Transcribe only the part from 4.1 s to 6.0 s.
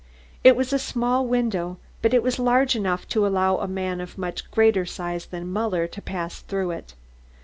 much greater size than Muller